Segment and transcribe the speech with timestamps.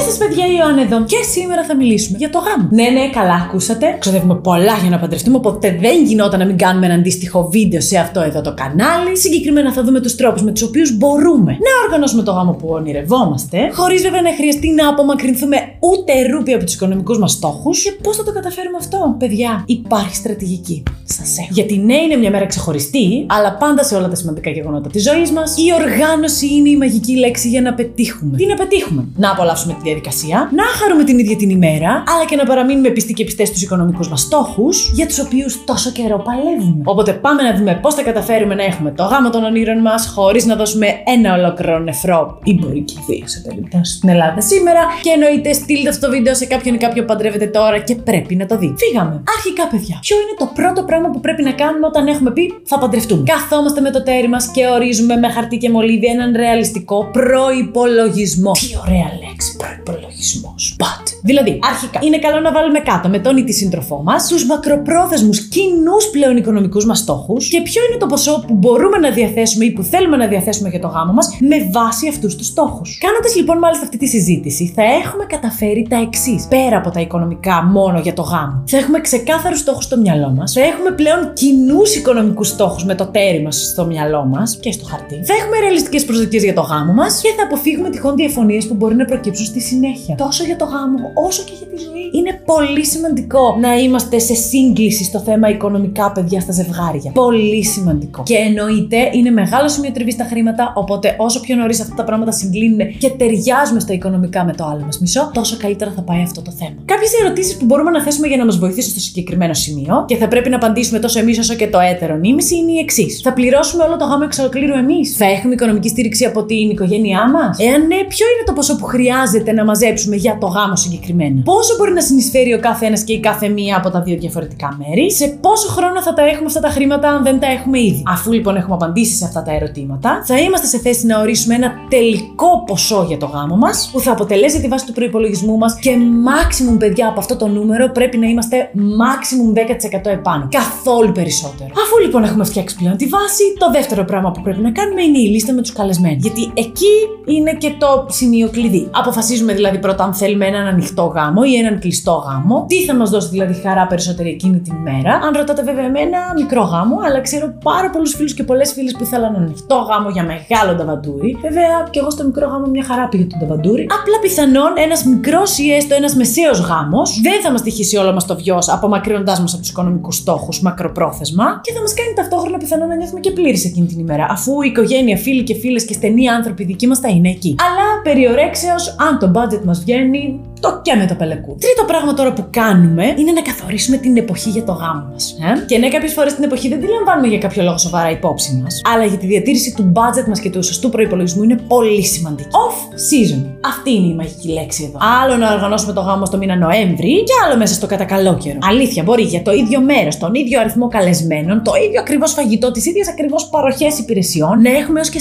[0.00, 1.04] Γεια σας, παιδιά, η Ιωάννα εδώ.
[1.04, 2.68] Και σήμερα θα μιλήσουμε για το γάμο.
[2.70, 3.96] Ναι, ναι, καλά, ακούσατε.
[3.98, 7.96] Ξοδεύουμε πολλά για να παντρευτούμε, οπότε δεν γινόταν να μην κάνουμε ένα αντίστοιχο βίντεο σε
[7.98, 9.16] αυτό εδώ το κανάλι.
[9.16, 13.58] Συγκεκριμένα θα δούμε τους τρόπους με τους οποίους μπορούμε να οργανώσουμε το γάμο που ονειρευόμαστε,
[13.72, 17.82] χωρίς βέβαια να χρειαστεί να απομακρυνθούμε ούτε ρούπι από τους οικονομικούς μας στόχους.
[17.82, 20.82] Και πώς θα το καταφέρουμε αυτό, παιδιά; Υπάρχει στρατηγική.
[21.04, 21.48] Σας έχω.
[21.50, 25.30] Γιατί ναι, είναι μια μέρα ξεχωριστή, αλλά πάντα σε όλα τα σημαντικά γεγονότα της ζωής
[25.30, 28.36] μας, η οργάνωση είναι η μαγική λέξη για να πετύχουμε.
[28.36, 32.36] Τι να πετύχουμε; Να απολαύσουμε τη διαδικασία, να χαρούμε την ίδια την ημέρα, αλλά και
[32.36, 36.82] να παραμείνουμε πιστοί και πιστές στους οικονομικούς μας στόχους, για τους οποίους τόσο καιρό παλεύουμε.
[36.84, 40.44] Οπότε πάμε να δούμε πώς θα καταφέρουμε να έχουμε το γάμο των ονείρων μας, χωρίς
[40.46, 44.80] να δώσουμε ένα ολόκληρο νεφρό, ή μπορεί και δύο σε περίπτωση στην Ελλάδα σήμερα.
[45.02, 48.46] Και εννοείται στείλτε αυτό το βίντεο σε κάποιον ή κάποιον παντρεύεται τώρα και πρέπει να
[48.46, 48.74] το δει.
[48.82, 49.22] Φύγαμε.
[49.36, 52.78] Αρχικά, παιδιά, ποιο είναι το πρώτο πράγμα που πρέπει να κάνουμε όταν έχουμε πει θα
[52.78, 53.22] παντρευτούμε.
[53.26, 58.52] Καθόμαστε με το τέρι μας και ορίζουμε με χαρτί και μολύβι έναν ρεαλιστικό προπολογισμό.
[58.52, 60.54] Τι ωραία λέξη, προπολογισμό.
[60.78, 61.04] But.
[61.22, 65.48] Δηλαδή, αρχικά είναι καλό να βάλουμε κάτω με τον ή τη σύντροφό μας τους μακροπρόθεσμους
[65.48, 69.70] κοινούς πλέον οικονομικούς μας στόχους και ποιο είναι το ποσό που μπορούμε να διαθέσουμε ή
[69.70, 72.98] που θέλουμε να διαθέσουμε για το γάμο μας με βάση αυτούς τους στόχους.
[72.98, 76.46] Κάνοντας λοιπόν μάλιστα αυτή τη συζήτηση, θα έχουμε καταφέρει τα εξής.
[76.48, 80.52] Πέρα από τα οικονομικά μόνο για το γάμο, θα έχουμε ξεκάθαρους στόχους στο μυαλό μας,
[80.52, 84.84] θα έχουμε πλέον κοινούς οικονομικούς στόχους με το τέρι μας στο μυαλό μας και στο
[84.84, 88.74] χαρτί, θα έχουμε ρεαλιστικές προσδοκίες για το γάμο μας και θα αποφύγουμε τυχόν διαφωνίες που
[88.74, 90.14] μπορεί να προκύψουν στη συνέχεια.
[90.14, 92.10] Τόσο για το γάμο όσο και για τη ζωή.
[92.12, 97.10] Είναι πολύ σημαντικό να είμαστε σε σύγκληση στο θέμα οικονομικά παιδιά στα ζευγάρια.
[97.12, 98.22] Πολύ σημαντικό.
[98.22, 102.32] Και εννοείται είναι μεγάλο σημείο τριβής στα χρήματα, οπότε όσο πιο νωρίς αυτά τα πράγματα
[102.32, 106.42] συγκλίνουν και ταιριάζουμε στα οικονομικά με το άλλο μας μισό, τόσο καλύτερα θα πάει αυτό
[106.42, 106.74] το θέμα.
[106.84, 110.28] Κάποιες ερωτήσεις που μπορούμε να θέσουμε για να μας βοηθήσουν στο συγκεκριμένο σημείο και θα
[110.28, 113.20] πρέπει να απαντήσουμε τόσο εμείς όσο και το έτερο νήμιση είναι οι εξής.
[113.22, 117.30] Θα πληρώσουμε όλο το γάμο εξ ολοκλήρου εμείς; Θα έχουμε οικονομική στήριξη από την οικογένειά
[117.30, 121.42] μας; Εάν ναι, ποιο είναι το ποσό που χρειάζεται να μαζέψουμε για το γάμο συγκεκριμένα.
[121.44, 124.78] Πόσο μπορεί να συνεισφέρει ο κάθε ένα και η κάθε μία από τα δύο διαφορετικά
[124.78, 128.02] μέρη; Σε πόσο χρόνο θα τα έχουμε αυτά τα χρήματα αν δεν τα έχουμε ήδη;
[128.06, 131.72] Αφού λοιπόν έχουμε απαντήσει σε αυτά τα ερωτήματα, θα είμαστε σε θέση να ορίσουμε ένα
[131.88, 135.96] τελικό ποσό για το γάμο μας που θα αποτελέσει τη βάση του προπολογισμού μας και
[136.28, 139.58] maximum παιδιά από αυτό το νούμερο πρέπει να είμαστε maximum
[139.98, 140.48] 10% επάνω.
[140.50, 141.70] Καθόλου περισσότερο.
[141.84, 145.18] Αφού λοιπόν έχουμε φτιάξει πλέον τη βάση, το δεύτερο πράγμα που πρέπει να κάνουμε είναι
[145.18, 146.22] η λίστα με τους καλεσμένους.
[146.22, 146.94] Γιατί εκεί
[147.24, 148.88] είναι και το σημείο κλειδί.
[148.90, 152.64] Αποφασίζουμε δηλαδή πρώτα αν θέλουμε έναν ανοιχτό γάμο ή έναν κλειστό γάμο.
[152.68, 155.14] Τι θα μας δώσει δηλαδή χαρά περισσότερη εκείνη την ημέρα.
[155.14, 159.02] Αν ρωτάτε βέβαια εμένα, μικρό γάμο, αλλά ξέρω πάρα πολλούς φίλους και πολλές φίλες που
[159.02, 161.38] ήθελαν ανοιχτό γάμο για μεγάλο νταβαντούρι.
[161.40, 163.86] Βέβαια, και εγώ στο μικρό γάμο μια χαρά πήγε το νταβαντούρι.
[164.00, 168.26] Απλά πιθανόν ένας μικρός ή έστω ένας μεσαίος γάμος δεν θα μας τυχήσει όλο μας
[168.26, 172.88] το βιός απομακρύνοντάς μας από τους οικονομικούς στόχους μακροπρόθεσμα και θα μας κάνει ταυτόχρονα πιθανόν
[172.88, 176.28] να νιώθουμε και πλήρης εκείνη την ημέρα, αφού η οικογένεια, φίλοι και φίλες και στενοί
[176.28, 177.54] άνθρωποι δικοί μας θα είναι εκεί.
[177.66, 181.56] Αλλά περιορέξεως, αν το budget μας βγαίνει, το και με το πελεκού.
[181.60, 185.36] Τρίτο πράγμα τώρα που κάνουμε είναι να καθορίσουμε την εποχή για το γάμο μας.
[185.40, 188.60] Ε; Και ναι, κάποιες φορές την εποχή δεν τη λαμβάνουμε για κάποιο λόγο σοβαρά υπόψη
[188.62, 192.48] μας, αλλά για τη διατήρηση του budget μας και του σωστού προπολογισμού είναι πολύ σημαντική.
[192.66, 192.78] Off
[193.10, 193.44] season.
[193.60, 194.98] Αυτή είναι η μαγική λέξη εδώ.
[195.22, 198.58] Άλλο να οργανώσουμε το γάμο στο μήνα Νοέμβρη και άλλο μέσα στο κατακαλό καιρό.
[198.62, 202.80] Αλήθεια, μπορεί για το ίδιο μέρος, τον ίδιο αριθμό καλεσμένων, το ίδιο ακριβώς φαγητό, τι
[202.80, 205.20] ίδιε ακριβώς παροχές υπηρεσιών, να έχουμε έως και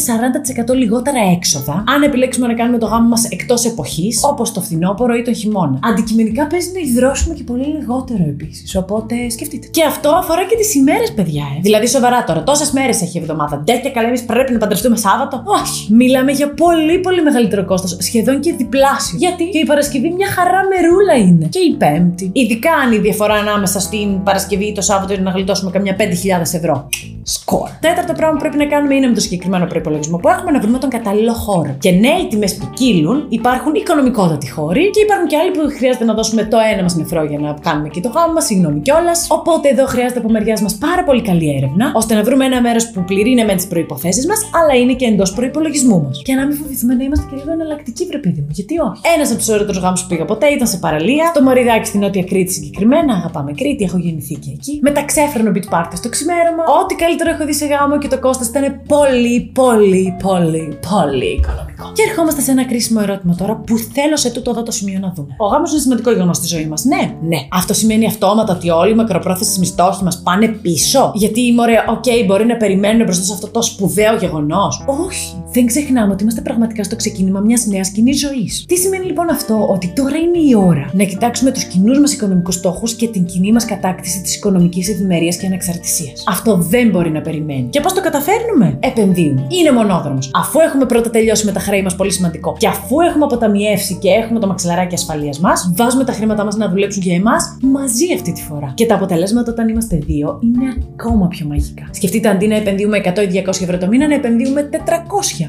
[0.72, 5.16] 40% λιγότερα έξοδα, αν επιλέξουμε να κάνουμε το γάμο μας εκτός εποχής, όπως το φθινόπωρο
[5.16, 5.80] ή το χειμώνα.
[5.84, 8.76] Αντικειμενικά παίζει να υδρώσουμε και πολύ λιγότερο επίσης.
[8.76, 9.68] Οπότε σκεφτείτε.
[9.68, 11.44] Και αυτό αφορά και τις ημέρες, παιδιά.
[11.58, 11.60] Ε.
[11.62, 13.58] Δηλαδή, σοβαρά τώρα, τόσες μέρες έχει η εβδομάδα.
[13.58, 15.44] Ντε και καλά, εμείς πρέπει να παντρευτούμε Σάββατο.
[15.46, 15.94] Όχι.
[15.94, 17.98] Μιλάμε για πολύ πολύ μεγαλύτερο κόστος.
[18.00, 19.18] Σχεδόν και διπλάσιο.
[19.18, 21.48] Γιατί και η Παρασκευή μια χαρά μερούλα είναι.
[21.48, 22.30] Και η Πέμπτη.
[22.34, 26.54] Ειδικά αν η διαφορά ανάμεσα στην Παρασκευή ή το Σάββατο είναι να γλιτώσουμε καμιά 5.000
[26.54, 26.90] ευρώ.
[27.36, 27.70] Σκορ.
[27.80, 30.78] Τέταρτο πράγμα που πρέπει να κάνουμε είναι με το συγκεκριμένο προπολογισμό που έχουμε να βρούμε
[30.78, 31.76] τον κατάλληλο χώρο.
[31.80, 36.14] Και ναι, οι τιμές ποικίλουν, υπάρχουν οικονομικότατοι χώροι και υπάρχουν και άλλοι που χρειάζεται να
[36.14, 39.28] δώσουμε το ένα μας νεφρό για να κάνουμε εκεί το γάμο μας, συγγνώμη κιόλας.
[39.30, 42.92] Οπότε εδώ χρειάζεται από μεριά μας πάρα πολύ καλή έρευνα, ώστε να βρούμε ένα μέρος
[42.92, 46.22] που πληρεί με τις προποθέσει μας, αλλά είναι και εντός προπολογισμού μας.
[46.24, 49.02] Και να μην φοβηθούμε να είμαστε και λίγο εναλλακτικοί, βρε παιδί μου, γιατί όχι.
[49.16, 52.24] Ένας από τους ωραίτερου γάμους που πήγα ποτέ ήταν σε παραλία, το Μαριδάκι στην Νότια
[52.24, 54.80] Κρήτη συγκεκριμένα, αγαπάμε Κρήτη, έχω γεννηθεί και εκεί.
[54.82, 58.20] Με τα ξέφρενο beat party στο ξημέρωμα, ό,τι καλύτερο έχω δει σε γάμο και το
[58.20, 61.69] κόστο ήταν πολύ, πολύ, πολύ, πολύ οικονομικό.
[61.94, 65.14] Και ερχόμαστε σε ένα κρίσιμο ερώτημα τώρα που θέλω σε τούτο εδώ το σημείο να
[65.16, 65.36] δούμε.
[65.38, 66.84] Ο γάμος είναι σημαντικό γεγονός στη ζωή μας.
[66.84, 67.38] Ναι, ναι.
[67.52, 72.26] Αυτό σημαίνει αυτόματα ότι όλοι οι μακροπρόθεσμοι στόχοι μας πάνε πίσω; Γιατί, μωρέ, OK, okay,
[72.26, 74.86] μπορεί να περιμένουν μπροστά σε αυτό το σπουδαίο γεγονός.
[75.08, 75.44] Όχι.
[75.52, 78.66] Δεν ξεχνάμε ότι είμαστε πραγματικά στο ξεκίνημα μιας νέας κοινής ζωής.
[78.68, 82.56] Τι σημαίνει λοιπόν αυτό, ότι τώρα είναι η ώρα να κοιτάξουμε τους κοινούς μας οικονομικούς
[82.56, 86.24] στόχους και την κοινή μας κατάκτηση της οικονομικής ευημερίας και ανεξαρτησίας.
[86.28, 87.68] Αυτό δεν μπορεί μπορεί να περιμένει.
[87.70, 89.46] Και πώς το καταφέρνουμε, επενδύουμε.
[89.48, 90.32] Είναι μονόδρομος.
[90.34, 94.10] Αφού έχουμε πρώτα τελειώσει με τα χρέη μας, πολύ σημαντικό, και αφού έχουμε αποταμιεύσει και
[94.10, 98.32] έχουμε το μαξιλαράκι ασφαλείας μας, βάζουμε τα χρήματά μας να δουλέψουν για εμάς μαζί αυτή
[98.32, 98.72] τη φορά.
[98.76, 101.88] Και τα αποτελέσματα όταν είμαστε δύο είναι ακόμα πιο μαγικά.
[101.92, 104.78] Σκεφτείτε αντί να επενδύουμε 100 ή 200 ευρώ το μήνα, να επενδύουμε 400.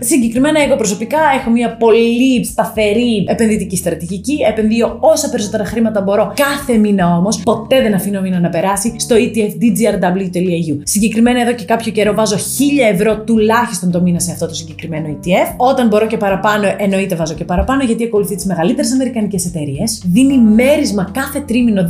[0.01, 4.37] Συγκεκριμένα, εγώ προσωπικά έχω μια πολύ σταθερή επενδυτική στρατηγική.
[4.49, 7.43] Επενδύω όσα περισσότερα χρήματα μπορώ κάθε μήνα όμως.
[7.43, 10.79] Ποτέ δεν αφήνω μήνα να περάσει στο etfdgrw.eu.
[10.83, 12.41] Συγκεκριμένα εδώ και κάποιο καιρό βάζω 1000
[12.93, 15.55] ευρώ τουλάχιστον το μήνα σε αυτό το συγκεκριμένο ETF.
[15.57, 20.03] Όταν μπορώ και παραπάνω, εννοείται βάζω και παραπάνω γιατί ακολουθεί τις μεγαλύτερες αμερικανικές εταιρείες.
[20.07, 21.87] Δίνει μέρισμα κάθε τρίμηνο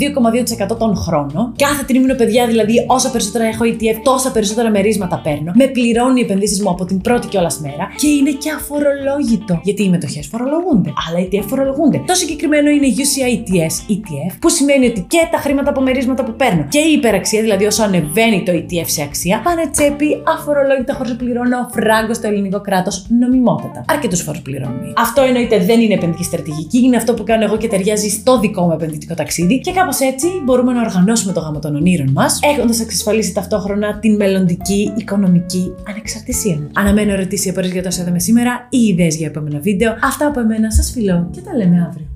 [0.72, 1.52] 2,2% τον χρόνο.
[1.56, 5.52] Κάθε τρίμηνο, παιδιά, δηλαδή, όσα περισσότερα έχω ETF, τόσα περισσότερα μερίσματα παίρνω.
[5.54, 9.60] Με πληρώνει οι επενδύσεις μου από την πρώτη κιόλα μέρα και είναι και αφορολόγητο.
[9.62, 12.02] Γιατί οι μετοχές φορολογούνται, αλλά οι ETF φορολογούνται.
[12.06, 16.66] Το συγκεκριμένο είναι UCITS ETF, που σημαίνει ότι και τα χρήματα από μερίσματα που παίρνω
[16.68, 21.16] και η υπεραξία, δηλαδή όσο ανεβαίνει το ETF σε αξία, πάνε τσέπη αφορολόγητα χωρίς να
[21.16, 23.84] πληρώνω φράγκο στο ελληνικό κράτος νομιμότατα.
[24.10, 24.92] Αρκετού φόρου πληρώνουμε.
[24.96, 28.62] Αυτό εννοείται δεν είναι επενδυτική στρατηγική, είναι αυτό που κάνω εγώ και ταιριάζει στο δικό
[28.62, 32.80] μου επενδυτικό ταξίδι και κάπως έτσι μπορούμε να οργανώσουμε το γάμο των ονείρων μας, έχοντας
[32.80, 36.68] εξασφαλίσει ταυτόχρονα την μελλοντική οικονομική ανεξαρτησία μου.
[36.74, 39.96] Αναμένω ερωτήσεις ή απορίε για το είδαμε σήμερα ή ιδέες για επόμενα βίντεο.
[40.02, 42.09] Αυτά από εμένα σας φιλώ και τα λέμε αύριο.